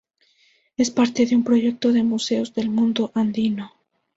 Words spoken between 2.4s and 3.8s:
del mundo andino.